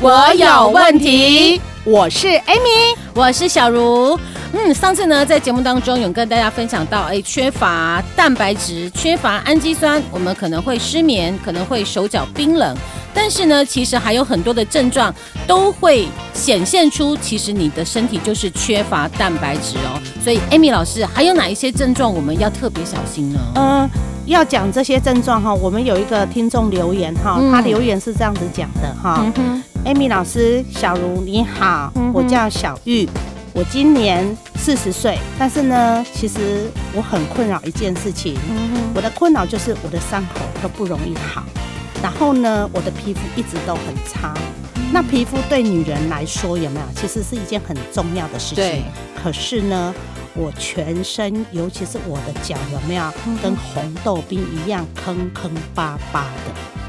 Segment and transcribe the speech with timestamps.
[0.00, 1.60] 我有问题。
[1.84, 4.18] 我是 Amy，我是小茹。
[4.52, 12.76] 嗯，上次呢，在节目当中有跟大家分享到，哎，缺乏蛋白质，缺乏氨基酸，我们可能会失眠，可能会手脚冰冷。
[13.12, 15.14] 但是呢，其实还有很多的症状
[15.46, 20.00] 都会显现出，其实你的身体就是缺乏蛋白质哦。
[20.22, 23.38] 所以，Amy 老师，还有哪一些症状我们要特别小心呢？
[23.56, 23.90] 嗯。
[24.26, 29.22] 要讲这些症状哈，我们有一个听众留言哈，他留言是这样子讲的哈
[29.84, 33.08] ，Amy 老师，小茹你好，我叫小玉，
[33.52, 38.36] 我今年四十岁，但是呢，其实我很困扰一件事情，
[38.94, 41.44] 我的困扰就是我的伤口都不容易好，
[42.02, 44.34] 然后呢，我的皮肤一直都很差，
[44.92, 46.86] 那皮肤对女人来说有没有？
[46.94, 48.82] 其实是一件很重要的事情，对，
[49.22, 49.94] 可是呢。
[50.36, 53.04] 我全身，尤其是我的脚，有没有？
[53.40, 56.83] 跟红豆冰一样坑坑巴巴的？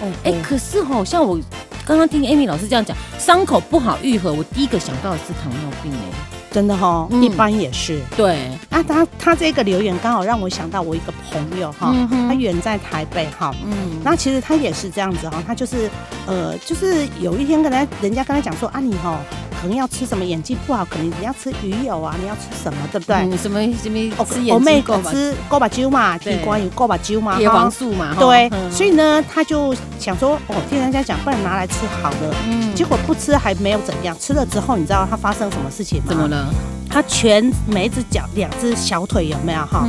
[0.00, 1.38] 哦，哎，可是好像我
[1.86, 6.39] 刚刚听 Amy 老师这样讲，伤口不好愈合，我第一个想到的是糖尿病哎。
[6.50, 8.00] 真的哈，一般也是。
[8.16, 11.94] 对，啊他他这个留言刚好让我想到我一个朋友哈，
[12.28, 15.90] 他远在台北哈，嗯，那其实他也是这样子哈，他就是
[16.26, 19.18] 呃，就是有一天跟他人家跟他讲说啊，你哈
[19.60, 23.16] 可能要吃什么眼睛不好，可能你要吃鱼油啊，你要吃什么，对不对？
[23.36, 24.54] 什么什么吃眼睛？
[24.54, 36.06] 我妹吃锅把酒嘛，地瓜有锅把酒嘛，叶黄素嘛，对，所以呢，他就想说哦，听人家讲，不然拿来吃好的，嗯，结果不吃还没有怎样，吃了之后你知道他发生什么事情吗？
[36.08, 36.39] 怎么了？
[36.88, 39.86] 他全每一只脚、两只小腿有没有哈？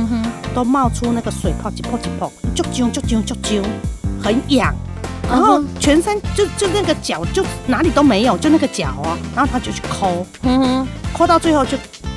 [0.54, 3.62] 都冒出那个水泡，一泡一泡，就揪就揪就揪，
[4.22, 4.74] 很痒。
[5.28, 9.16] 然后全身就就那个脚就哪里都没有，就那个脚哦。
[9.34, 10.26] 然后他就去抠，
[11.12, 11.76] 抠到最后就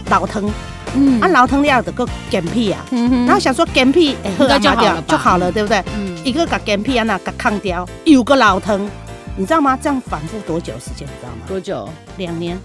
[0.09, 0.51] 老疼。
[0.93, 2.85] 嗯，啊老疼了的个干屁啊。
[2.91, 5.83] 然后想说干屁哎，喝就好了就好了，对不对？
[5.95, 6.15] 嗯。
[6.23, 8.89] 一个把干屁啊那个抗掉，有个老疼，
[9.35, 9.77] 你知道吗？
[9.81, 11.07] 这样反复多久时间？
[11.07, 11.37] 你知道吗？
[11.47, 11.89] 多久？
[12.17, 12.57] 两年。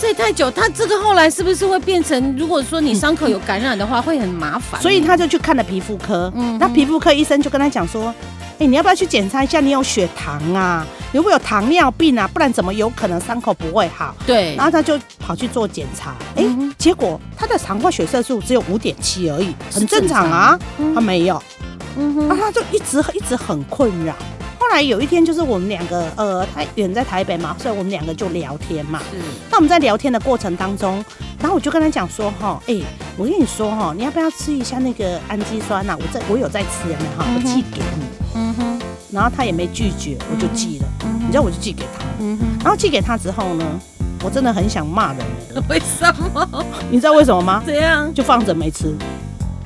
[0.00, 2.36] 这也太久，他这个后来是不是会变成？
[2.36, 4.80] 如果说你伤口有感染的话，会很麻烦。
[4.80, 8.14] 所以他就去看了皮肤科，嗯，那皮肤科医生就跟他讲说，
[8.60, 10.86] 哎，你要不要去检查一下，你有血糖啊？
[11.12, 12.28] 有没有糖尿病啊？
[12.28, 14.14] 不然怎么有可能伤口不会好？
[14.24, 14.54] 对。
[14.54, 16.44] 然后他就跑去做检查，哎，
[16.78, 20.56] 结果他的肠化血色素只有五点七而已，很正常啊，
[20.94, 21.42] 他没有，
[21.96, 24.14] 嗯哼，那他就一直一直很困扰。
[24.68, 29.00] 后来有一天，就是我们两个，呃，他远在台北嘛，所以我们两个就聊天嘛。
[29.10, 29.16] 是。
[29.50, 31.02] 那我们在聊天的过程当中，
[31.40, 32.78] 然后我就跟他讲说，哈，哎，
[33.16, 35.96] 我跟你说哈，你要不要吃一下那个氨基酸呐？
[35.98, 37.24] 我在我有在吃，有没有哈？
[37.34, 38.04] 我寄给你。
[38.34, 38.80] 嗯哼。
[39.10, 40.86] 然后他也没拒绝，我就寄了。
[41.06, 41.18] 嗯。
[41.22, 42.04] 你知道我就寄给他。
[42.20, 42.46] 嗯哼。
[42.62, 43.64] 然后寄给他之后呢，
[44.22, 45.24] 我真的很想骂人。
[45.70, 46.46] 为什么？
[46.90, 47.62] 你知道为什么吗？
[47.64, 48.12] 怎样？
[48.12, 48.94] 就放着没吃。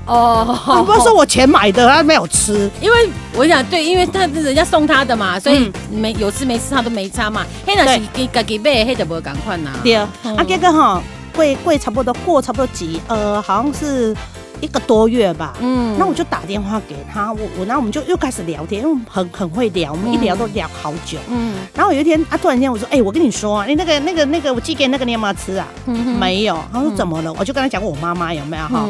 [0.07, 7.45] 哦，你不是说我钱买的，他没有吃，因为我想对，因为他是人家送他的嘛，所以没有吃没吃他都没差嘛。
[7.67, 9.71] 黑那是给给给买，黑的不会赶快拿。
[9.83, 9.95] 对。
[9.95, 11.03] 啊，啊这个哈
[11.35, 14.17] 贵贵差不多过差不多几呃，好像是。
[14.61, 25.67] 一个多月吧，嗯，那我就打电话给他，我我，然后我们就又开始聊天，因为很很会聊，我们一聊都聊好久，嗯，然后有一天啊，突然间我说，哎，我跟你说啊，你那个那个那个我寄给那个你有没有吃啊？
[25.85, 27.33] 没有，他说怎么了？
[27.33, 28.87] 我就跟他讲我妈妈有没有哈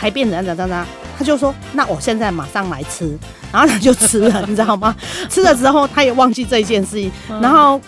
[0.00, 0.86] 排便怎样怎样怎样，
[1.18, 3.18] 他就说那我现在马上来吃，
[3.52, 4.96] 然后他就吃了，你知道吗？
[5.28, 7.12] 吃了之后他也忘记这件事情，
[7.42, 7.78] 然后。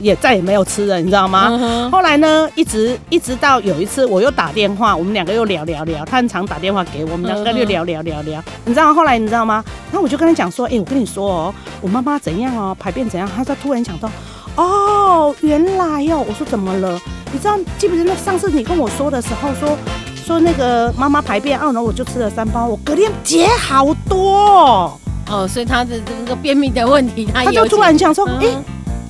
[0.00, 1.90] 也再也没有吃了，你知道吗？Uh huh.
[1.90, 8.42] 后来呢，一直一直到有一次，我又打电话，我们两个又聊聊聊，他很常打电话给我们两个，又聊聊聊聊。
[8.64, 9.64] 你知道后来你知道吗？
[9.92, 13.30] 然后我就跟他讲说，哎、欸，我跟你说哦，我妈妈怎样哦，排便怎样。
[13.36, 14.10] 他就突然想到，
[14.56, 16.26] 哦，原来哟、哦。
[16.28, 17.00] 我说怎么了？
[17.32, 19.78] 你知道记不记得上次你跟我说的时候说
[20.24, 24.98] 说那个妈妈排便，啊然后我就吃了三包，我隔天解好多
[25.28, 25.46] 哦。
[25.46, 28.56] 所以他的这个便秘的问题，他他就突然想说，哎、欸。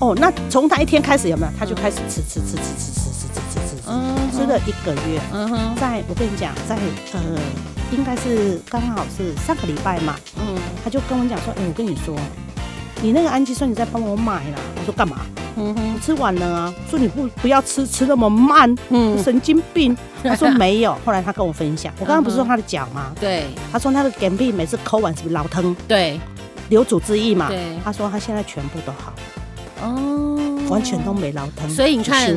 [0.01, 1.53] 哦，那从他一天开始有没有？
[1.57, 5.21] 他就开始吃吃吃吃吃吃吃吃吃吃，吃了一个月。
[5.33, 6.75] 嗯哼，在我跟你讲，在
[7.13, 7.21] 呃，
[7.93, 10.17] 应该是刚好是上个礼拜嘛。
[10.37, 12.15] 嗯，他就跟我讲说，哎，我跟你说，
[13.01, 14.59] 你那个氨基酸你再帮我买啦。
[14.77, 15.19] 我说干嘛？
[15.57, 16.75] 嗯哼，我吃完了啊。
[16.91, 19.97] 说你不不要吃吃那么慢，嗯，神经病。
[20.23, 20.97] 他说没有。
[21.05, 23.13] 后来他跟我分享，我刚刚不是说他的脚吗？
[23.21, 23.45] 对。
[23.71, 25.75] 他说他的干屁每次抠完是不是老疼？
[25.87, 26.19] 对。
[26.71, 27.49] 流主之意嘛。
[27.49, 27.79] 对。
[27.85, 29.13] 他说他现在全部都好。
[29.83, 31.69] 哦，完全都没老疼。
[31.69, 32.35] 所以你看，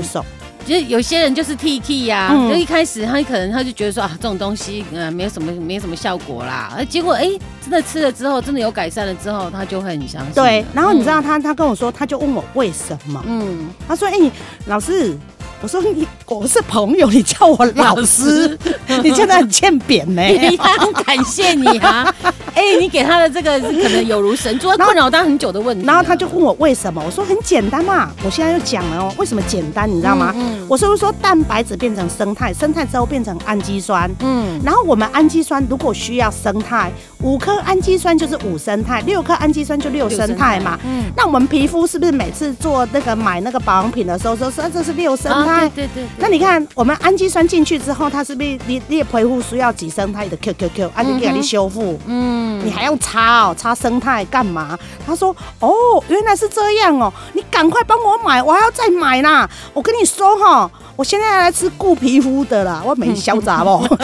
[0.67, 7.25] 其实有些人就是 T T 呀，就一开始他可能他就觉得说啊，这种东西嗯没有什么没有什么效果啦，而结果哎
[7.61, 10.33] 真的吃了之后真的有改善了之后，他就会很相信。
[10.33, 13.23] 对，然后你知道他他跟我说，他就问我为什么？
[13.25, 14.31] 嗯，他说哎，
[14.65, 15.17] 老师。
[15.59, 18.57] 我说你，我是朋友，你叫我老师，
[19.01, 20.21] 你真的很欠扁呢。
[20.57, 22.13] 他很感谢你啊，
[22.53, 25.85] 哎，你给他的这个可能有如神助，困扰他很久的问题。
[25.85, 30.33] 然后他就问我为什么，我说很简单嘛，我现在又讲了哦，为什么简单，你知道吗？
[30.35, 36.91] 嗯我说说蛋白质变成生态，生态之后变成氨基酸，嗯，然后我们氨基酸如果需要生态，
[37.21, 45.67] 五颗氨基酸就是五生态，六颗氨基酸就六生态嘛，嗯，那我们皮肤是不是每次做那个买那个保养品的时候说说这是六生态？
[45.67, 45.71] 啊？
[45.73, 51.99] 对对，对，那你看，我们氨基酸进去之后，它是不是你你的皮肤需要几生态的 Q Q Q，啊，就给你修复。
[52.07, 54.77] 嗯，你还用擦哦，擦生态干嘛？
[55.05, 55.71] 他说，哦，
[56.09, 59.49] 原来是这样哦，你赶快帮我买，我还要再买啦。
[59.73, 63.87] 我跟你说哈，我现在要来吃固皮肤的啦，我没嚣张哦。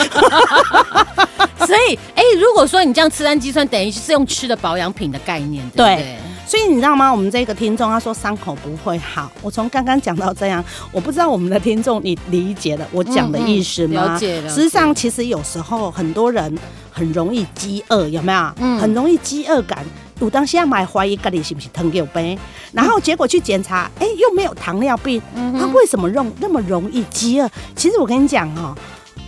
[1.65, 5.95] 所以，哎、欸，如果说你这样吃氨基酸，等于是用吃的保养品的概念，对不对？
[5.95, 7.11] 对所以你知道吗？
[7.11, 9.31] 我们这个听众他说伤口不会好。
[9.41, 14.13] 我从刚刚讲到这样，我不知道我们的听众你理解了我讲的意思吗？
[14.13, 14.49] 了解了。
[14.49, 16.57] 实际上，其实有时候很多人
[16.91, 18.53] 很容易饥饿，有没有？
[18.59, 18.79] 嗯。
[18.79, 19.79] 很容易饥饿感。
[20.19, 22.37] 我当时要买怀疑到底是不是糖尿病，
[22.71, 25.21] 然后结果去检查，哎，又没有糖尿病，
[25.59, 27.49] 他为什么容那么容易饥饿？
[27.75, 28.75] 其实我跟你讲哈。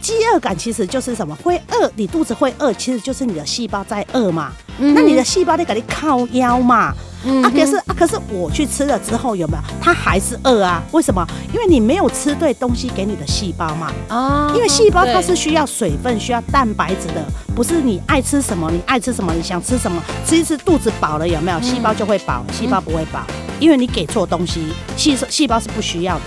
[0.06, 1.36] 饥饿感其实就是什么？
[1.38, 4.52] 会饿，你肚子会饿，其实就是你的细胞在饿嘛。
[4.78, 6.94] 嗯、那你的细胞在给你靠腰嘛？
[7.24, 9.64] 嗯、啊，可是啊，可是我去吃了之后有没有？
[9.82, 10.80] 它还是饿啊？
[10.92, 11.26] 为什么？
[11.52, 13.92] 因为你没有吃对东西给你的细胞嘛。
[14.10, 14.52] 哦。
[14.56, 17.26] 因为细胞它是需要水分、需要蛋白质的，
[17.56, 21.60] 不是你爱吃什么，你爱吃什么，你想吃什么，吃一吃肚子饱了有没有？
[21.64, 23.26] 细胞就会饱，细胞不会饱，
[23.60, 26.26] 因为你给错东西，细细胞是不需要的。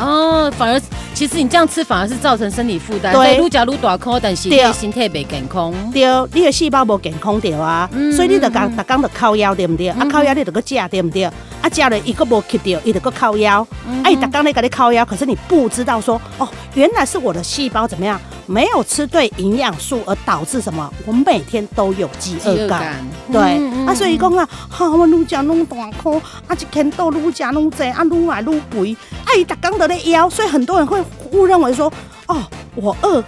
[0.00, 0.80] 哦，反而
[1.12, 9.88] 其实你这样吃反而是造成身体负担，对，愈加愈大颗，但是你的身体不健康，对，你的细胞无健康对啊，嗯、所以你得讲，逐工得靠腰对不对？
[9.90, 11.24] 嗯、啊，靠腰你得个食对不对？
[11.24, 13.66] 啊，食了一个无吸掉，伊得个靠腰，
[14.04, 18.20] 哎、嗯哼，逐工你靠腰，可是你不知道说，哦，原来是我的细胞怎么样？
[18.46, 20.90] 没有吃对营养素而导致什么？
[21.04, 23.06] 我每天都有饥饿感，感。
[23.30, 26.12] 对、嗯、啊，所以讲啊，哈，我愈食愈大颗，
[26.46, 28.96] 啊，一天到愈食愈多，啊，愈来愈肥，
[29.28, 30.98] 啊，伊逐工都在腰，所以很多人会
[31.32, 31.92] 误认为说，
[32.28, 32.42] 哦，
[32.74, 33.22] 我饿，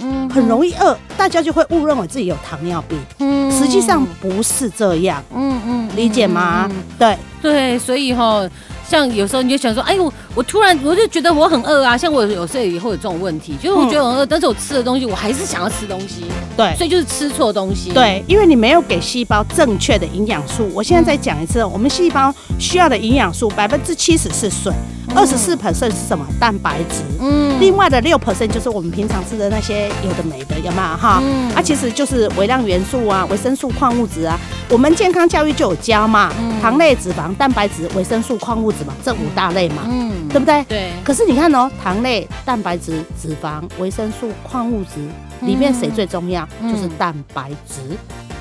[0.00, 6.68] 嗯，很容易饿，大家就会误认为自己有糖尿病，嗯，实际上不是这样，嗯嗯，理解吗？
[6.98, 8.48] 对对，所以哈。
[8.88, 11.96] 像有时候你就想说，哎呦，我突然我就觉得我很饿啊。
[11.96, 16.24] 像我有时候也会有这种问题，就是我觉得很饿，但是我吃的东西我还是想要吃东西。
[16.56, 17.90] 对，所以就是吃错东西。
[17.90, 20.70] 对，因为你没有给细胞正确的营养素。
[20.72, 24.72] 我现在再讲一次，我们细胞需要的营养素百分之七十是水，
[25.14, 26.26] 二十四 percent 是什么？
[26.40, 27.02] 蛋白质。
[27.20, 27.60] 嗯。
[27.60, 31.20] 另外的六 percent 就是我们平常吃的那些有的没的，有没有哈？
[31.22, 31.50] 嗯。
[31.54, 34.38] 啊，其实就是微量元素啊，维生素、矿物质啊。
[34.68, 38.72] 我们健康教育就有教嘛，糖类、脂肪、蛋白质、维生素、矿物
[39.04, 40.64] 这五大类嘛，嗯，对不对？
[40.68, 40.92] 对。
[41.04, 45.00] 可是你看哦，糖类、蛋白质、脂肪、维生素、矿物质
[45.42, 46.46] 里面谁最重要？
[46.62, 47.96] 就是蛋白质。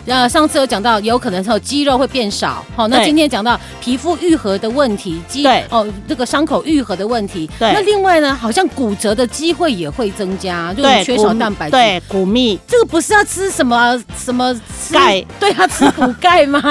[0.08, 2.64] 呃，上次有讲到，有可能是肌肉会变少。
[2.76, 7.50] 好，那今天讲到皮肤愈合的问题，肌对哦，这个伤口愈合的问题。
[7.58, 7.74] 对。
[7.74, 11.72] 那另外呢，好像骨折的机会也会增加，就是缺少蛋白质。
[11.72, 12.60] 对，骨密。
[12.68, 14.56] 这个不是要吃什么什么
[14.92, 15.26] 钙？
[15.40, 16.62] 对，要吃补钙吗？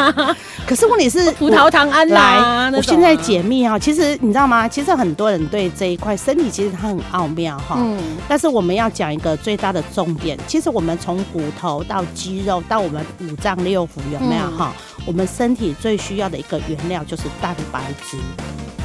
[0.67, 4.67] 可是问题是葡萄糖胺来，我现在解密哈，其实你知道吗？
[4.67, 7.77] 其实很多人对这一块身体其实它很奥妙哈。
[7.79, 7.99] 嗯。
[8.29, 13.05] 但是我们要讲一个最大的重点，其实我们从骨头到肌肉到我们。
[13.21, 14.75] 五脏六腑有没有哈？
[14.99, 18.17] 嗯、我们身体最需要的一个原料就是蛋白质，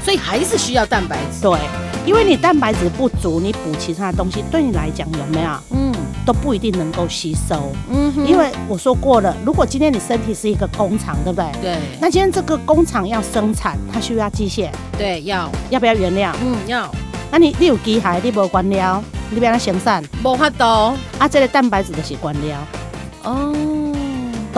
[0.03, 1.41] 所以还是需要蛋白质。
[1.41, 1.59] 对，
[2.05, 5.49] 因为你蛋白质不足，你补其他的东西，对你来讲有没有？
[5.71, 5.93] 嗯，
[6.25, 7.71] 都不一定能够吸收。
[7.89, 11.51] 嗯哼，因为我说过了，如果今天你身体是一个工厂，对不对？
[11.61, 11.77] 对。
[11.99, 14.69] 那今天这个工厂要生产，它需要机械。
[14.97, 15.49] 对，要。
[15.69, 16.35] 要不要原料？
[16.41, 16.89] 嗯，要。
[17.31, 20.03] 那你你有机械，你无原料，你要怎生产？
[20.23, 20.63] 无法度。
[21.19, 22.57] 啊，这个蛋白质就是原料。
[23.23, 23.53] 哦。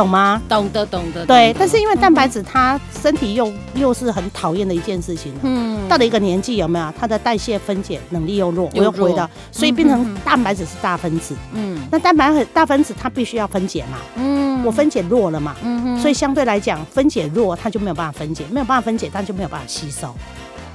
[0.02, 0.42] 懂吗？
[0.50, 1.26] 懂得，懂得。
[1.26, 5.32] 对，但是因为蛋白质，它身体又又是很讨厌的一件事情。
[5.44, 5.88] 嗯。
[5.88, 11.36] 到了一个年纪，有没有它的代谢分解能力又弱，我又回到，所以变成蛋白质是大分子。
[11.54, 11.80] 嗯。
[11.92, 14.00] 那蛋白很大分子它必须要分解嘛？
[14.16, 14.64] 嗯。
[14.64, 15.56] 我分解弱了嘛？
[15.64, 16.00] 嗯。
[16.00, 20.16] 所以相对来讲，分解弱，它就没有办法分解，没有办法分解，它就没有办法吸收。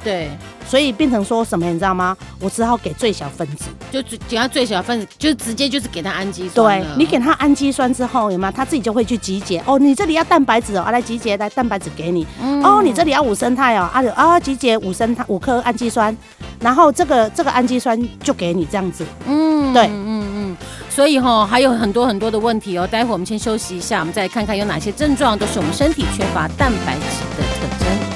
[0.06, 0.30] 对。
[0.68, 2.16] 所以变成说什么，你知道吗？
[2.40, 6.80] 我只好给最小分子，就给他最小分子，就直接就是给他氨基酸。
[6.80, 8.52] 对，你给他氨基酸之后，有没有？
[8.52, 9.62] 他自己就会去集结。
[9.64, 12.26] 哦，你这里要蛋白质哦，啊，来集结来蛋白质给你。
[12.42, 16.16] 嗯、哦，你这里要五生态哦，啊啊，集结五生态五颗氨基酸，
[16.58, 19.06] 然后这个这个氨基酸就给你这样子。
[19.28, 20.56] 嗯，对，嗯嗯。
[20.90, 22.84] 所以哈、哦，还有很多很多的问题哦。
[22.84, 27.00] 待会我们先休息一下，我们再看看有哪些症状都是我们身体缺乏蛋白质
[27.36, 28.15] 的特征。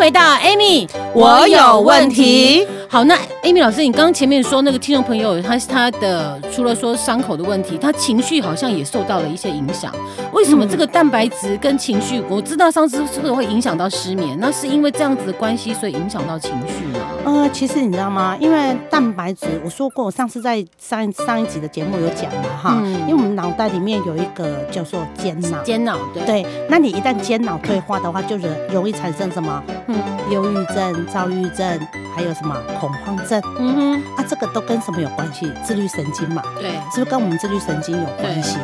[0.00, 2.66] 回到 Amy，我有问题。
[2.88, 9.90] 好，那 Amy 老师，你刚刚前面说那个听众朋友，他他的除了说伤口的问题，他情绪好像也受到了一些影响。
[10.32, 12.22] 为什么这个蛋白质跟情绪？
[12.28, 14.36] 我知道上次是不是会影响到失眠？
[14.38, 17.00] 那是因为这样子的关系，所以影响到情绪吗？
[17.24, 18.36] 呃，其实你知道吗？
[18.38, 28.36] 因为蛋白质，我说过，我上次在上一上一集的节目有讲嘛，哈、嗯，因为我们脑袋里面有一个叫做间脑，间脑对，对，那你一旦间脑退化的话，就
[28.70, 29.62] 容易产生什么？
[29.86, 29.96] 嗯，
[30.30, 31.66] 忧郁症、躁郁症，
[32.14, 32.54] 还有什么？
[32.78, 35.52] 恐慌症，嗯哼，啊，这个都跟什么有关系？
[35.62, 38.58] 自律神经嘛，对，是不是跟我们自律神经有关系？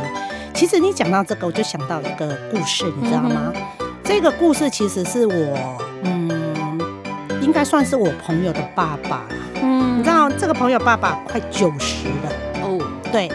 [0.54, 3.52] 其实你讲到这个，我就想到一个故事，你知道吗？
[3.80, 6.80] 嗯、这个故事其实是我，嗯，
[7.42, 9.22] 应该算是我朋友的爸爸，
[9.62, 12.30] 嗯，你知道这个朋友爸爸快九十了，
[12.62, 12.80] 哦，
[13.12, 13.30] 对，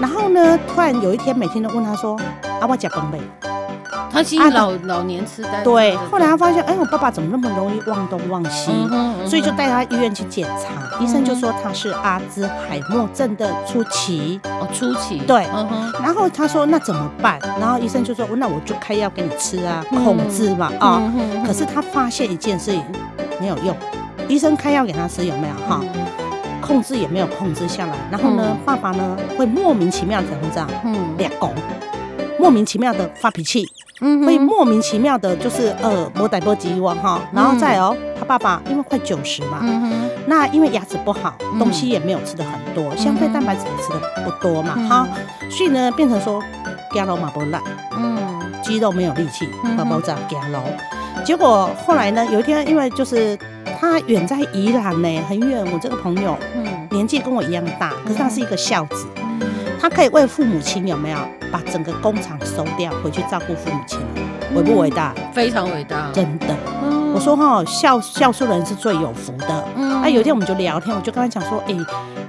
[0.00, 2.18] 然后呢，突然有一天，每天都问他说
[2.60, 3.20] ：“啊，我吃饭没？”
[4.12, 5.96] 他其实老、啊、老年痴呆，对。
[6.10, 8.70] 后来他发现，哎，我爸爸怎么那么容易忘东忘西？
[8.72, 14.40] 嗯嗯，所以就带他医院去检查，嗯，医生就说他是阿兹海默症的初期。
[14.44, 15.18] 哦，初期。
[15.20, 15.92] 对，嗯哼。
[16.02, 17.38] 然后他说那怎么办？
[17.60, 21.44] 然后医生就说，那我就开药给你吃啊，控制嘛，啊，嗯嗯。
[21.44, 22.82] 可是他发现一件事情
[23.40, 23.76] 没有用，
[24.28, 25.80] 医生开药给他吃有没有哈？
[26.60, 27.96] 控制也没有控制下来。
[28.10, 30.68] 然后呢，嗯、爸爸呢会莫名其妙怎么这样？
[30.84, 31.52] 嗯，两公，
[32.38, 33.68] 莫名其妙的发脾气。
[34.00, 45.08] 嗯，会莫名其妙的，就是呃，摩代波吉我哈，然后再哦，他爸爸因为快九十嘛，嗯，那因为牙齿不好，东西也没有吃的很多，相对蛋白质也吃的不多嘛，哈，
[45.50, 46.42] 所以呢，变成说，
[46.94, 47.62] 走路嘛不烂，
[47.96, 50.58] 嗯，肌肉没有力气，宝宝在走路，
[51.24, 53.38] 结果后来呢，有一天因为就是
[53.78, 59.06] 他远在宜兰呢，很远，我这个朋友，嗯，年纪跟我一样大，可是他是一个孝子，
[59.80, 61.18] 他可以为父母亲有没有？
[61.50, 63.98] 把整个工厂收掉，回去照顾父母亲，
[64.54, 65.12] 伟不伟大？
[65.32, 66.46] 非常伟大，真的。
[66.80, 69.64] 嗯、我说哈，孝孝顺人是最有福的。
[69.74, 71.74] 嗯，哎，有一天我们就聊天，我就跟他讲说，哎，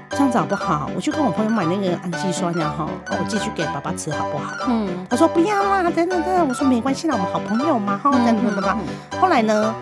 [0.10, 0.90] 这样子好不好？
[0.96, 4.56] 我去跟我朋友买那个氨基酸呀，哈，我继续给爸爸吃好不好？
[4.68, 6.48] 嗯，他说不要啦，等等等。
[6.48, 8.78] 我说没关系啦，我们好朋友嘛，哈，等等等等。
[9.20, 9.76] 后来呢，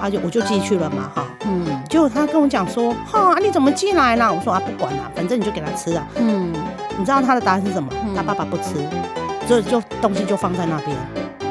[0.00, 4.34] 他就我就寄去了嘛，哈，嗯，结果他跟我讲说，哈，你怎么寄来了？
[4.34, 6.52] 我说啊，不管了，反正你就给他吃啊，嗯。
[7.00, 7.90] 你知道他的答案是什么？
[8.14, 8.74] 他爸爸不吃，
[9.48, 10.94] 所以就东西就放在那边。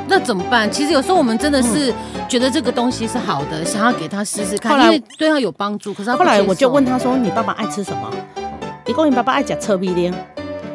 [0.08, 0.70] 那怎么办？
[0.72, 1.92] 其实有时候我们真的是
[2.28, 5.92] 觉得这个东西是好的，想要给他试试看，因为对他有帮助。
[5.92, 8.12] 可是他后来我就问他说：“你爸爸爱吃什么？”
[8.86, 10.14] 一共你爸爸爱吃臭米丁。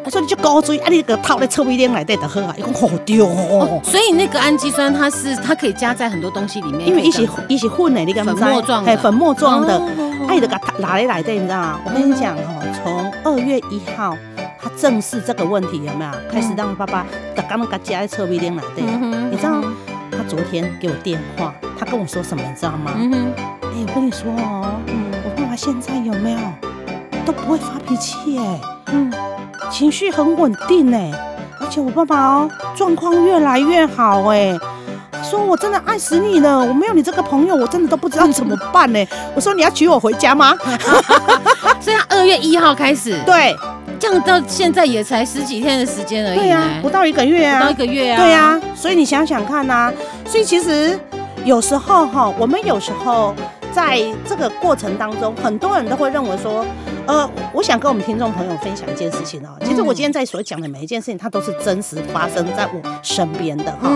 [0.05, 3.81] 他说：“你就高追，啊，你个套在臭米丁来带的喝啊。”一共好丢哦。
[3.85, 9.81] 所以那个氨基酸它是它可以加在很多东西里面，因为一起一起混的，你粉末状的，粉末状的，
[10.29, 11.81] 爱的个拿来来的，你知道吗？
[11.85, 14.17] 我跟你讲哦，从二月一号。
[14.75, 16.11] 他正视这个问题有没有？
[16.31, 18.85] 开始让爸爸刚刚给加在车尾灯来对，
[19.31, 19.63] 你知道
[20.11, 22.43] 他昨天给我电话，他跟我说什么？
[22.43, 22.93] 你知道吗？
[22.95, 24.81] 哎、欸，我跟你说哦，
[25.25, 26.39] 我爸爸现在有没有
[27.25, 28.61] 都不会发脾气哎，
[28.93, 29.13] 嗯，
[29.71, 31.11] 情绪很稳定哎，
[31.61, 34.57] 而且我爸爸哦状况越来越好哎，
[35.13, 39.07] 他说我真的爱死你了，我没有你这个朋友，我真的都不知道怎么办呢。
[39.35, 40.55] 我说你要娶我回家吗？
[41.81, 43.55] 所以他二月一号开始对。
[43.99, 46.39] 这样到现在也才十几天的时间而已。
[46.39, 48.17] 对呀、啊，不到一个月啊，不到一个月啊。
[48.21, 49.93] 对呀、啊，所以你想想看呐、啊，
[50.27, 50.99] 所以其实
[51.45, 53.35] 有时候哈，我们有时候
[53.75, 56.65] 在这个过程当中，很多人都会认为说。
[57.07, 59.51] 呃，我想跟我们听众朋友分享一件事情哦。
[59.63, 63.91] 其实我今天在所讲的每一件事情，它都是真实发生在我身边的哈。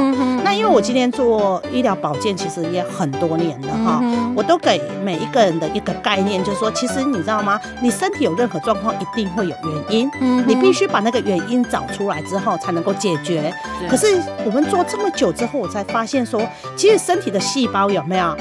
[0.45, 4.03] 那因为我今天做医疗保健，其实也很多年了哈。
[4.37, 7.59] 我都给每一个人的一个概念，就是说，其实你知道吗？
[7.81, 10.11] 你身体有任何状况，一定会有原因。
[10.47, 13.51] 你必须把那个原因找出来之后，才能够解决。
[13.89, 16.43] 可是我们做这么久之后，我才发现说，
[16.77, 18.37] 其实身体的细胞有没有？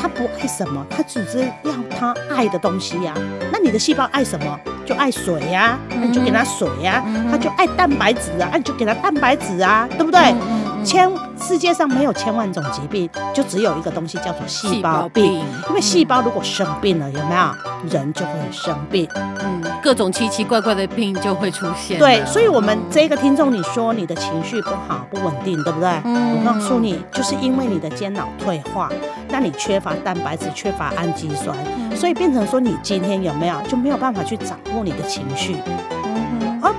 [0.00, 3.20] 他不爱什么，他只是要他爱的东西呀、啊。
[3.52, 4.58] 那你的细胞爱什么？
[4.86, 7.28] 就爱水呀、啊，那你就给他水呀、啊。
[7.30, 10.34] 他就爱蛋白质啊，那你就给他蛋白质啊，对不对？
[10.84, 11.10] 千
[11.40, 15.40] 世界上没有千万种疾病，就只有一个东西叫做细胞病。
[15.68, 17.88] 因为细胞如果生病了，有没有？
[17.88, 19.08] 人就会生病。
[19.14, 21.98] 嗯，各种奇奇怪怪的病就会出现。
[21.98, 25.88] 对，所以我们这个听众，你说你的情绪不好、不稳定，对不对？
[26.04, 26.30] 嗯。
[26.36, 28.90] 我告诉你，就是因为你的间脑退化，
[29.28, 31.56] 那你缺乏蛋白质，缺乏氨基酸，
[31.94, 35.56] 所以变成说你今天有没有就没有办法去掌握你的情绪。
[36.04, 36.72] 嗯啊，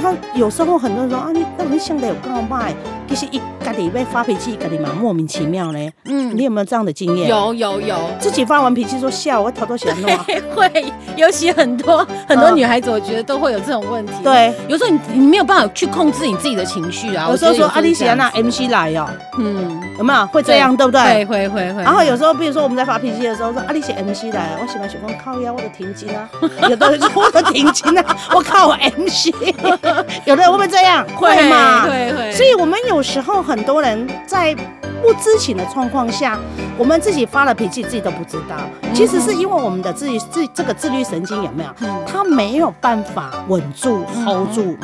[0.00, 2.74] 他有时候很多人说啊，你到底想得有够卖。
[3.08, 3.40] 其实一
[3.70, 5.92] 家里被发脾气，家里嘛莫名其妙嘞。
[6.06, 7.28] 嗯，你有没有这样的经验？
[7.28, 10.10] 有有有，自己发完脾气说笑，我偷偷想弄。
[10.52, 14.12] 会，尤其很多很多女孩子，我觉得都会有这种问题。
[14.24, 17.28] 对，有时候你你没有办法去控制你自己的情绪啊。
[17.30, 19.08] 有时候说阿丽喜欢那 MC 来哦，
[19.38, 21.24] 嗯，有没有会这样，对不对？
[21.26, 21.82] 会会会会。
[21.84, 26.28] 然后有时候，比如说我们在发脾气的时候，说阿丽喜 MC 来，我喜欢喜欢靠腰，我的停经啊，
[26.68, 29.30] 有的人说我的停经啊，我靠我 MC，
[30.26, 31.06] 有的人会不会这样？
[31.14, 31.82] 会吗？
[31.84, 32.32] 会会。
[32.32, 33.80] 所以我们有时候很很多。
[33.82, 34.54] 人在
[35.02, 36.38] 不知情的状况下，
[36.76, 38.56] 我们自己发了脾气，自己都不知道。
[38.92, 41.70] 其实是因为我们的自己自这个自律神经有没有？
[42.06, 44.76] 它没有办法稳住 hold 住，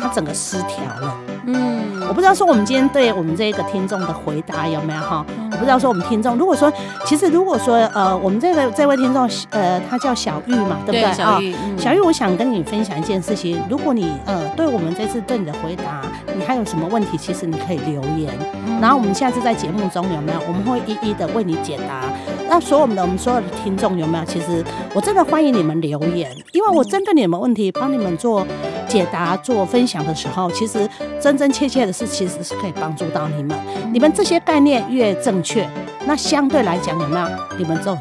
[0.00, 1.14] 它整个失调了。
[1.46, 5.24] 嗯，我不知道说我们今天对我们这个听众的回答有没有哈？
[5.52, 6.72] 我不知道说我们听众，如果说
[7.04, 11.12] 其实如果说呃，我们这个这位听众呃，他叫小玉嘛，对不对？
[11.14, 13.60] 小玉，小玉，我想跟你分享一件事情。
[13.68, 16.02] 如果你呃，对我们这次对你的回答，
[16.34, 18.32] 你还有什么问题，其实你可以留言，
[18.80, 22.10] 然后我们下次在节目中有没有，我们会一一的为你解答。
[22.48, 24.24] 那所有的我们所有的听众有没有？
[24.24, 28.46] 其实我真的欢迎你们留言，因为我针对你们问题帮你们做
[28.88, 30.88] 解答、做分享的时候，其实
[31.20, 33.54] 真真切切的是，其实是可以帮助到你们。
[33.92, 35.68] 你们这些概念越正确，
[36.06, 37.26] 那相对来讲有没有？
[37.58, 37.94] 你们就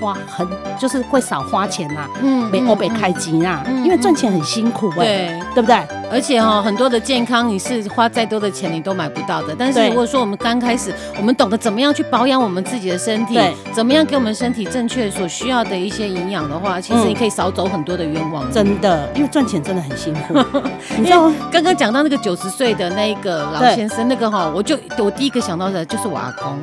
[0.00, 0.46] 花很
[0.78, 5.76] 就是会少花钱呐，嗯，没欧北开机啊，因为赚钱很辛苦哎，对，对不对？
[6.10, 9.54] 而且哈，很多的健康你是花再多的钱你都买不到的。
[9.56, 13.38] 但是如果说我们刚开始，我们懂得怎么样去保养我们自己的身体，
[13.72, 18.50] 怎么样给我们身体正确所需要的一些营养的话，其实你可以少走很多的冤枉路。
[18.50, 20.34] 真的，因为赚钱真的很辛苦。
[20.98, 26.58] 你知道，刚刚讲到那个九十岁的那一个老先生，那个哈，我就我第一个想到的就是我阿公。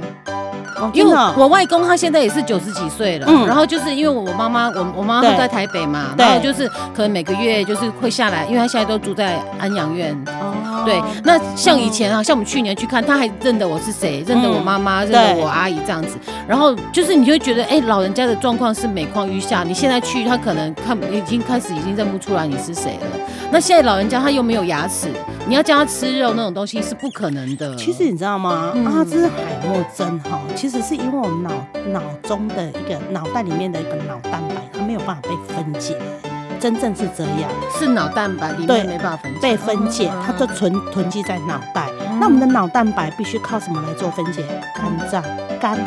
[0.94, 10.14] 因为我外公他现在也是九十几岁了，嗯，然后就是因为我妈妈，我我妈妈都在台北嘛，然后就是可能每个月就是会下来，因为他现在都住在安养院。
[10.28, 16.18] 哦，对，那像以前啊，像我们去年去看，他还认得我是谁，认得我妈妈，认得我阿姨这样子。
[16.48, 19.64] 然后就是你会觉得，哎，老人家的状况是每况愈下。
[19.64, 23.20] 你现在去，他可能看已经开始已经认不出来你是谁了。
[23.52, 25.10] 那现在老人家他又没有牙齿，
[25.48, 27.74] 你要叫他吃肉那种东西是不可能的。
[27.78, 28.74] 其实你知道吗？
[28.86, 29.34] 阿兹海
[29.66, 31.52] 默症哈，其实是因为我们脑
[31.94, 35.98] 脑中的一个脑袋里面的一个脑蛋白，它没有办法被分解。
[36.60, 41.88] 真正是这样，是脑蛋白里面没办法分解，被分解，它就存囤积在脑袋。
[42.20, 44.44] 那我们的脑蛋白必须靠什么来做分解？
[44.76, 45.24] 肝脏，
[45.62, 45.80] 肝，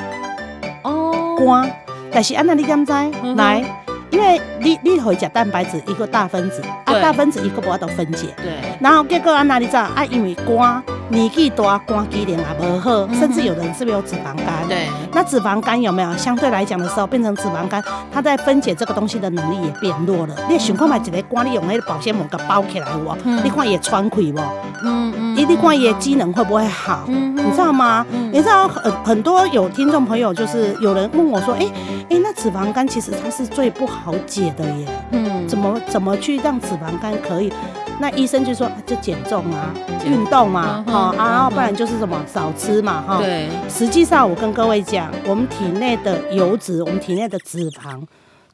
[0.85, 1.71] 哦，肝。
[2.11, 2.93] 但是安娜你怎知？
[3.35, 3.63] 来，
[4.11, 8.29] 因为你你会食蛋白质一个大分子，啊大分子一个无法度分解。
[8.37, 8.53] 对。
[8.81, 9.83] 然后结果安那你知道？
[9.83, 10.83] 啊，因为肝。
[11.13, 14.69] 年纪大，肝机能也无好，甚至有的人是不是有脂肪肝？
[14.69, 14.87] 对，
[15.21, 17.85] 那脂肪肝有没有相对来讲的时候变成脂肪肝？
[18.11, 20.35] 它在分解这个东西的能力也变弱了。
[20.49, 24.41] 你想看买一个肝，你用那个保鲜膜给包起来我，你看也穿溃不？
[24.83, 27.05] 嗯嗯，你看也机能会不会好？
[27.07, 28.07] 你知道吗？
[28.33, 31.71] 你知道很很多有听众朋友就是有人问我说，哎
[32.09, 34.89] 哎，那脂肪肝其实它是最不好解的耶。
[35.11, 37.53] 嗯，怎么怎么去让脂肪肝可以？
[38.01, 39.71] 那医生就说就减重啊，
[40.07, 43.19] 运动嘛，哈啊，然后不然就是什么少吃嘛，哈。
[43.19, 43.47] 对。
[43.69, 48.03] 实际上我跟各位讲，我们体内的油脂，我们体内的脂肪，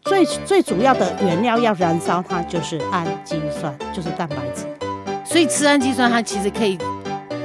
[0.03, 4.67] 最最主要的原料要燃烧它就是氨基酸，就是蛋白质。
[5.25, 6.77] 所以吃氨基酸它其实可以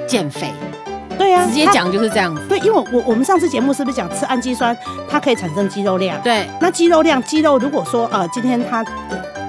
[0.08, 0.52] 减肥。
[1.20, 1.46] 对呀、啊。
[1.46, 2.42] 直接讲就是这样子。
[2.50, 4.76] 对，因为我我们上次节目是不是讲吃氨基酸
[5.08, 6.20] 它可以产生肌肉量？
[6.24, 6.50] 对。
[6.60, 8.84] 那肌肉量，肌肉如果说呃今天它。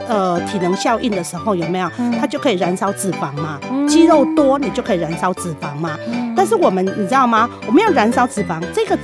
[0.08, 1.90] 呃体能效应的时候，有没有？
[1.98, 3.58] 嗯它就可以燃烧脂肪嘛。
[3.88, 5.96] 肌肉多，你就可以燃烧脂肪嘛。
[6.36, 7.48] 但是我们你知道吗？
[7.66, 8.98] 我们要燃烧脂肪，这个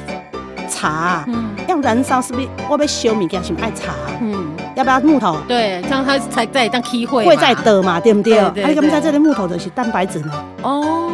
[0.68, 2.48] 茶、啊嗯要燃烧是不是？
[2.68, 3.92] 我被修米给什么爱茶？
[4.22, 5.37] 嗯，要不要木头？
[5.46, 8.40] 对，这样它才在当机会会在的嘛，对不对？
[8.62, 10.32] 还有我们在这里木头的是蛋白质呢，
[10.62, 11.11] 哦。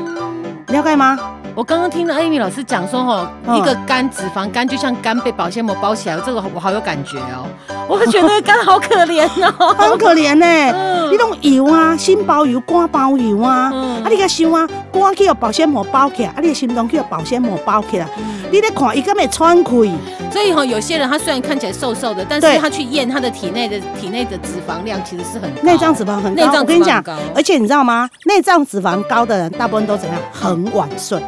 [0.68, 1.18] 了解吗？
[1.56, 3.56] 我刚刚听了 Amy 老师讲说，吼，嗯。
[3.56, 7.46] 一个肝脂肪肝就像肝被保鲜膜包起来，这个我好有感觉哦。
[7.86, 9.24] 我觉得肝好可怜
[9.58, 11.12] 哦，很可怜呢、嗯。
[11.12, 14.02] 你种油啊，心包油、肝包油啊，嗯。
[14.02, 18.42] 啊，你甲想啊，肝去有保鲜膜包起来，啊，你的心脏去有保鲜膜包起来，嗯。
[18.50, 19.92] 你咧看伊敢会喘气？
[20.32, 25.62] 所以哈，有些人他虽然看起来瘦瘦的，但是他去验他的体内的体内的脂肪量其实是很高。
[25.62, 28.10] 内脏脂肪很高，内脏我跟你讲而且你知道吗？
[28.24, 30.18] 内脏脂肪高的人，大部分都怎样？
[30.32, 31.22] 很晚睡，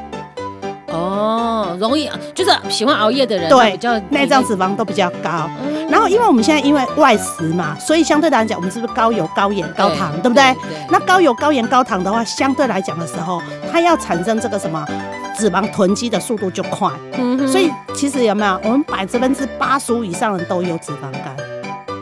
[1.67, 5.51] 哦，容易就是喜欢熬夜的人，他对比较内脏脂肪都比较高。
[5.65, 10.55] 嗯然后，因为我们现在因为外食嘛，所以相对来讲，我们是不是高油、高盐、高糖，对不对？
[10.91, 14.85] 那高油、高盐、高糖的话，相对来讲的时候，它要产生这个什么
[15.39, 16.91] 脂肪囤积的速度就快。
[17.17, 21.37] 嗯所以其实有没有，我们百分之八十五以上人都有脂肪肝。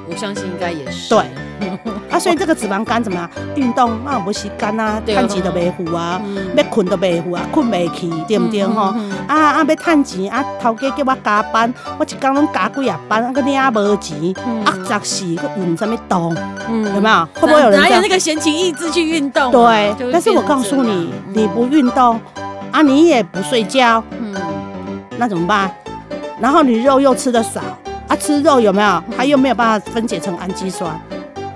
[0.08, 1.24] 我相信应该也是对
[2.14, 3.28] 啊，所以这个脂肪肝怎么样？
[3.56, 8.94] 运动那不是肝啊，对趁钱都袂付啊，嗯要困都袂付啊，困袂去，对不对吼？
[9.26, 16.32] 啊啊，要趁钱啊，头家叫我加班，我一天拢加几啊班，啊个领无钱，嗯啊十四个运什么动，
[16.68, 17.28] 嗯有没有？
[17.34, 17.80] 会不会有人？
[17.80, 19.50] 哪有那个闲情逸致去运动啊？
[19.50, 22.20] 对，但是我告诉你，你不运动
[22.70, 24.32] 啊，你也不睡觉，嗯
[25.18, 25.68] 那怎么办？
[26.40, 27.60] 然后你肉又吃得少
[28.06, 29.02] 啊，吃肉有没有？
[29.16, 30.96] 它又没有办法分解成氨基酸，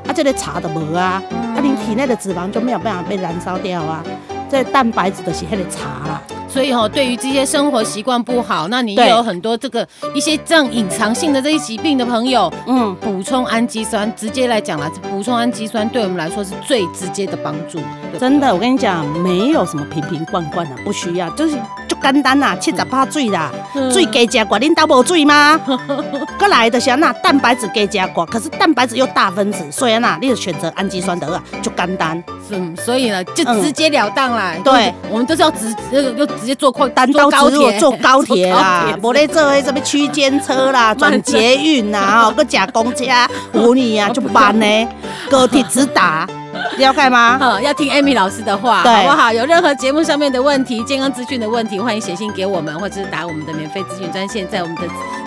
[0.09, 4.03] 啊，这个茶的无啊，啊，你体内的脂肪就没有办法被燃烧掉啊，
[4.51, 6.21] 这个蛋白质的是那个茶啦。
[6.49, 17.79] 所以哈，对于这些生活习惯不好，那你有很多这个一些这样隐藏性的这些疾病的朋友，嗯，补充氨基酸，直接来讲啦，补充氨基酸对我们来说是最直接的帮助。
[18.11, 21.55] 对真的，我跟你讲，没有什么瓶瓶罐罐的，不需要，就是
[21.87, 23.91] 就简单啦，七十八水啦，嗯。
[23.93, 25.59] 水加加寡，恁都无水吗？
[26.39, 32.23] 过来就是那蛋白质加食寡，可是蛋白质又大分子，所以那你就选择氨基酸的啊，就简单。
[32.51, 34.53] 嗯，所以呢，就直截了当啦。
[34.57, 43.05] 嗯对，我们都是要直，那个就直接坐快单刀直入 坐高铁啦，无咧做迄什么区间车啦、 转捷运啦，吼，佮假公车，
[43.53, 44.89] 唬你啊，就慢呢，
[45.31, 46.27] 高铁直达，
[46.79, 47.39] 了解吗？
[47.41, 49.33] 好，要听 Amy 老师的话，好不好？
[49.33, 54.83] 有任何节目上面的问题、健康资讯的问题，欢迎写信给我们，或者是打我们的免费咨询专线，在我们的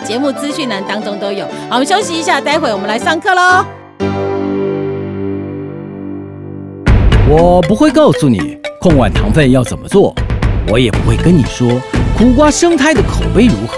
[0.06, 1.46] 节目资讯栏当中都有。
[1.70, 3.66] 好，我们休息一下，待会我们来上课喽。
[7.30, 10.14] 我不会告诉你控碗糖分要怎么做，
[10.68, 11.80] 我也不会跟你说
[12.18, 13.78] 苦瓜生态的口碑如何。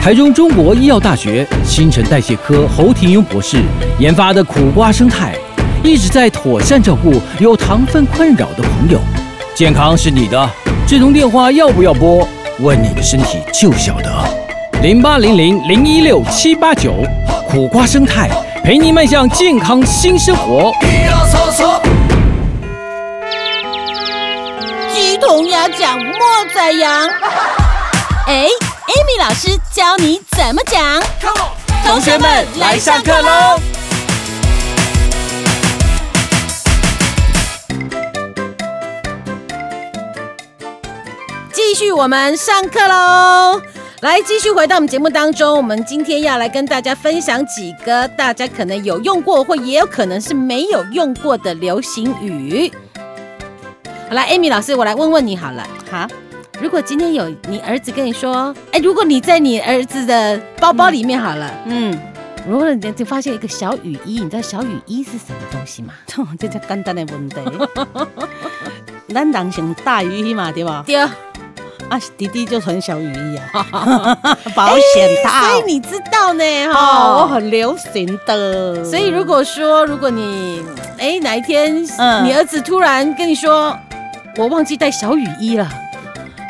[0.00, 3.58] 台中中国医药大学新陈代谢科侯廷庸博士
[4.00, 5.36] 研发的苦瓜生态，
[5.84, 9.00] 一直在妥善照顾有糖分困扰的朋友。
[9.54, 10.48] 健康是你的，
[10.86, 12.26] 这通电话要不要拨？
[12.60, 14.10] 问你的身体就晓得。
[14.82, 16.94] 零八零零零一六七八九，
[17.48, 18.30] 苦瓜生态
[18.62, 20.72] 陪你迈向健康新生活。
[24.94, 27.08] 鸡同鸭讲莫宰羊。
[28.26, 31.02] 哎，Amy 老师教你怎么讲。
[31.84, 33.60] 同学们来上课喽！
[41.72, 43.58] 继续我们上课喽！
[44.02, 52.70] 来，继续回到我们节目当中，我们今天要来跟大家分享几个大家可能有用过，或也有可能是没有用过的流行语。
[54.06, 55.66] 好来，Amy 老师，我来问问你好了。
[55.90, 56.06] 好，
[56.60, 61.98] 如果今天有你儿子跟你说，哎，如果你在你儿子的包包里面好了，嗯，
[62.46, 65.94] 如果你就发现一个小雨衣，你知道小雨衣是什么东西吗？
[66.38, 67.36] 这叫简单的问题。
[69.14, 70.84] 咱人穿大雨衣嘛，对吧？
[70.86, 70.96] 对，
[71.92, 74.18] 啊，弟弟就很小雨衣啊，
[74.56, 75.46] 保险套。
[75.46, 78.82] 所以你知道呢，哦，哈，我很流行的。
[78.82, 80.64] 所以如果说，如果你
[80.98, 83.76] 哎哪一天，嗯你儿子突然跟你说，
[84.38, 85.68] 我忘记带小雨衣了，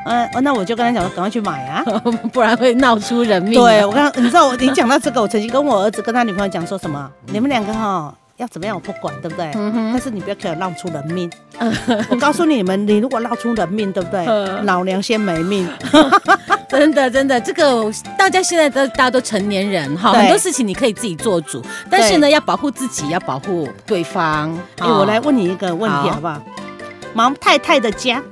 [0.07, 1.83] 嗯、呃，那我就跟他讲，赶快去买啊。
[2.33, 3.55] 不然会闹出人命。
[3.55, 7.11] 对，我刚，你知道我，你讲到这个，我曾经跟我儿子跟他女朋友讲说什么？
[7.27, 9.51] 你们两个哈要怎么样我不管，对不对？
[9.55, 11.31] 嗯但是你不要给我闹出人命。
[12.11, 14.27] 我告诉你们，你如果闹出人命，对不对？
[14.27, 15.69] 嗯老娘先没命。
[16.69, 17.85] 真的，真的，这个
[18.19, 24.53] 大家现在都大家都成年人哈，很多事情你可以自己做主，但是呢，要保护自己，要保护对方。
[24.79, 26.43] 哎、好我来问你一个问题好好不好？
[27.15, 28.23] 毛太太的家，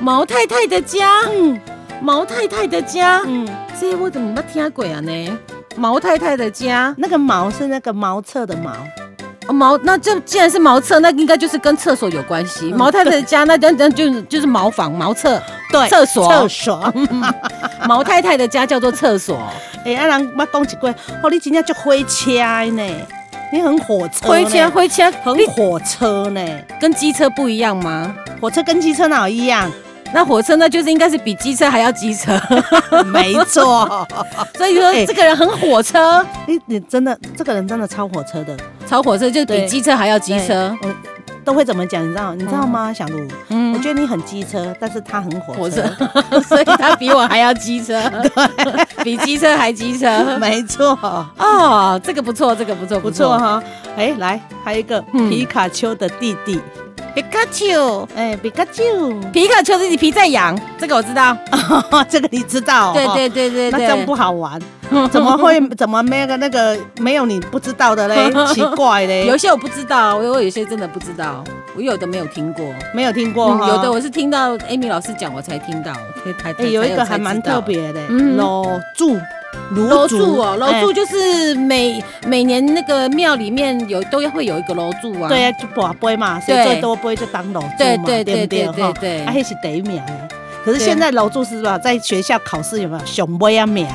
[0.00, 1.58] 毛太太的家，嗯
[2.02, 3.48] 毛太太的家，嗯，
[3.80, 5.38] 这我怎么没听过啊呢？
[5.76, 8.56] 毛太太的家，那个毛是那个茅厕的
[9.48, 12.72] 茅，毛，那这既然是茅厕，那应该就是跟厕所有关系。
[12.72, 16.94] 毛太太的家，那那那就就是茅房、茅厕，对，厕所、厕所。
[17.86, 19.40] 毛太太的家叫做厕所。
[19.84, 20.76] 哎，阿郎，我讲一句，
[21.22, 22.30] 哦，你今天就火车
[22.72, 22.82] 呢？
[23.50, 26.40] 你很火车，火车，火车，很火车呢？
[26.80, 28.14] 跟机车不一样吗？
[28.40, 29.70] 火车跟机车哪一样？
[30.12, 32.32] 那火车那就是应该是比机车还要机车，
[33.12, 34.06] 没错。
[34.56, 38.56] 所以说这个人很火车，你你真的这个人真的超火车的，
[38.88, 40.76] 超火车就比机车还要机车。
[41.44, 42.04] 都会怎么讲？
[42.04, 42.34] 你知道？
[42.34, 42.92] 你知道吗？
[42.92, 45.82] 小卢，嗯，我觉得你很机车，但是他很火车，
[46.46, 50.88] 所以他比我还要机车，对，比机车还机车，没错。
[51.38, 53.62] 哦，这个不错，这个不错，不错哈。
[53.96, 56.60] 哎，来，还有一个皮卡丘的弟弟。
[57.14, 61.36] 皮卡丘，哎，皮卡丘，皮卡丘是你皮在痒，这个我知道，
[62.08, 64.60] 这个你知道，对对对对，那这样不好玩，
[65.10, 68.32] 怎么会 怎么没个那个没有你不知道的嘞？
[68.54, 71.42] 奇怪嘞，有些我不知道，我有些真的不知道，
[71.76, 75.92] 我有的没有听过，没有听过，有的我是听到 Amy 老师讲我才听到，
[76.54, 79.18] 哎，有一个还蛮特别的，嗯老柱。
[79.74, 85.28] 楼柱哦，楼柱就是每每年那个庙里面有都会有一个楼柱啊。
[85.28, 89.24] 对啊，就跋杯嘛，谁最多杯就当楼柱嘛，对对对对对对。
[89.24, 90.02] 啊，那是第一名。
[90.64, 93.86] 可是现在楼柱是吧，在学校考试有没有上尾啊名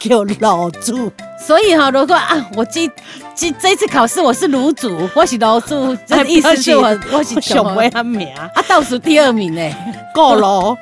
[0.00, 1.12] 叫楼柱？
[1.38, 2.90] 所以哈，如果啊，我今
[3.34, 9.70] 今这次考试我是炉柱，我是楼柱，这意思是我我是上尾啊名啊，倒数第二名呢，
[10.14, 10.76] 过楼。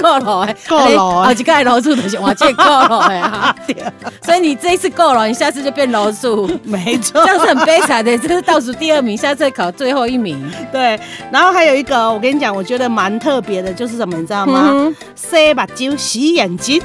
[0.00, 3.54] 够了哎，够了哎，几个楼主都行，我这够了哎，
[4.24, 10.38] 所以你这一次够了，你下次就变楼主，没错，这样是很悲惨的，这是倒数第二名，下次考最后一名。
[10.72, 10.98] 对，
[11.30, 14.94] 然后还有一个，我跟你讲，我觉得蛮特别的，就是什么，你知道吗？
[15.14, 16.80] 洗目睭，洗眼睛，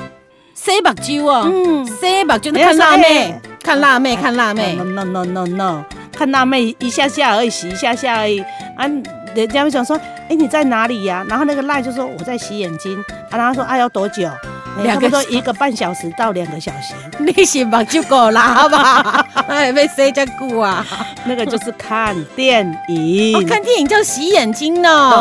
[0.54, 5.84] 洗目睭哦，嗯，洗目睭看辣妹，看辣妹，看辣妹，no no no no，
[6.15, 8.39] 看辣妹一下下而已，洗一下下而已，
[8.78, 8.89] 啊。
[9.36, 11.26] 人家会想说，哎，你在哪里呀？
[11.28, 12.98] 然后那个赖就说我在洗眼睛，
[13.30, 14.30] 啊，然后说，哎，要多久？
[14.82, 16.96] 两个多一个半小时到两个小时。
[17.19, 19.24] 你洗吧就够了，好不好？
[19.48, 20.84] 哎，被谁在顾啊？
[21.26, 25.12] 那个就是看电影，看电影叫洗眼睛呢。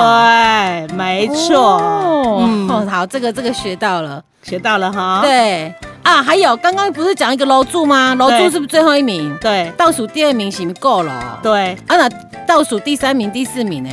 [0.89, 1.61] 对，没错。
[1.61, 5.21] 哦，好，这个这个学到了，学到了哈。
[5.23, 8.15] 对啊，还有刚刚不是讲一个楼柱吗？
[8.15, 9.37] 楼柱是不是最后一名？
[9.41, 11.39] 对，倒数第二名行够了？
[11.43, 12.09] 对，啊那。
[12.45, 13.91] 倒数第三名、第四名呢？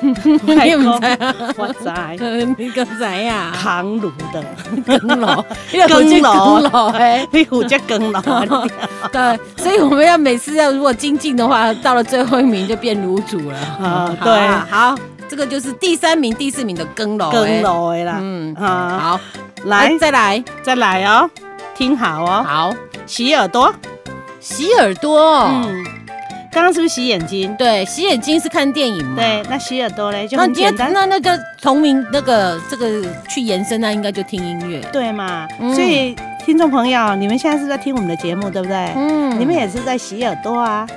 [0.00, 1.34] 你唔知啊？
[1.56, 3.52] 我知， 你个仔呀？
[3.54, 4.44] 扛炉的
[4.84, 5.42] 更老，
[5.88, 8.20] 更老哎，你负责更老。
[9.10, 13.58] 对，所以我们要每次要如果精进的话，到了最后一名就变炉主了。
[13.80, 14.94] 啊，对，好，
[15.28, 18.18] 这个就是第三名、第四名的更楼，更楼的啦。
[18.20, 19.20] 嗯，好，
[19.64, 21.28] 来，再来，再来哦，
[21.74, 22.74] 听好哦，好，
[23.06, 23.72] 洗耳朵，
[24.40, 25.84] 洗耳朵，嗯。
[26.50, 27.54] 刚刚是不是洗眼睛？
[27.56, 29.16] 对，洗眼睛是看电影嘛。
[29.16, 30.90] 对，那洗耳朵嘞就很简单。
[30.92, 34.80] 那那个同名那个这个去延伸，那应该就听音乐。
[34.90, 35.46] 对嘛？
[35.60, 38.92] 嗯、所以听众朋友，你们现在是在听我们的节目，对不对？
[38.96, 39.38] 嗯。
[39.38, 40.88] 你们也是在洗耳朵啊？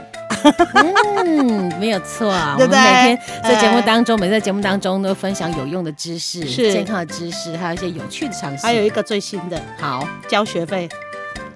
[1.26, 2.56] 嗯，没有错啊。
[2.60, 2.80] 对不对？
[2.80, 8.66] 我们每天在节目当中，每次在节目当中都分享有用的知识、健康的知识，还有一些有趣的尝试。
[8.66, 10.90] 还有一个最新的，好，交学费。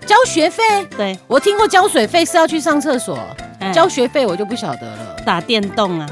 [0.05, 0.63] 交学费？
[0.95, 3.17] 对，我听过交水费是要去上厕所。
[3.73, 6.07] 交学费我就不晓得了，打电动啊，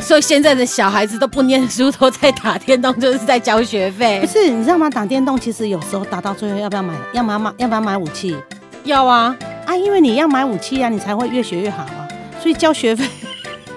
[0.00, 4.18] 所以现在的小孩子都不念书，都在打电动，就是在交学费。
[4.20, 4.90] 不是，你知道吗？
[4.90, 6.94] 打电动其实有时候打到最后要不要买？
[7.12, 8.36] 要不要买要不要买武器？
[8.82, 9.76] 要啊啊！
[9.76, 12.08] 因为你要买武器啊，你才会越学越好啊。
[12.40, 13.04] 所以交学费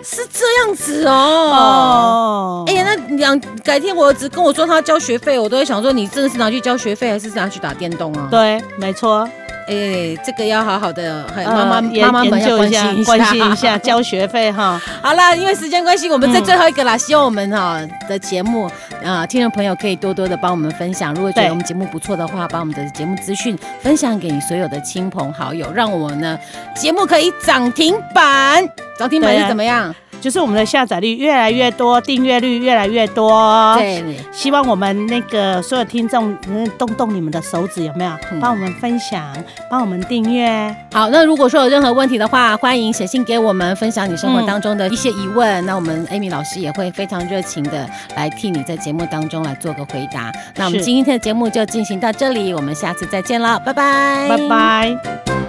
[0.04, 1.14] 是这样子哦。
[1.14, 8.28] 哦，哎呀，那两改天我儿子跟我说他交学费，我都会想说，你真的是拿去交学费，还是拿去打电动啊？
[8.32, 9.28] 对，没错。
[9.68, 14.82] 哎，这个要好好的，妈妈妈妈们要关心一下，关心一下交学费哈。
[15.00, 18.68] 好啦，因为时间关系，我们在最后一个啦，希望我们哈的节目
[19.06, 21.14] 啊，听众朋友可以多多的帮我们分享。
[21.14, 26.40] 如果觉得我们节目不错的话，把我们的节目资讯分享给你所有的亲朋好友，让我们呢
[26.76, 28.68] 节目可以涨停板。
[29.00, 29.96] 涨停板是怎么样？
[30.20, 33.74] 就是我们的下载率越来越多，订阅率越来越多。
[33.78, 38.12] 对，希望我们那个所有听众能动动你们的手指，有没有？
[38.42, 39.26] 帮我们分享，
[39.72, 40.76] 帮我们订阅。
[40.92, 45.64] 好，那如果说有任何问题的话，欢迎写信给我们，分享你生活当中的一些疑问。
[45.64, 50.30] 嗯、那我们 Amy 老师也会非常热情的来替你在节目当中来做个回答。
[50.56, 55.49] 那我们今天的节目就进行到这里，我们下次再见了，拜拜，拜拜。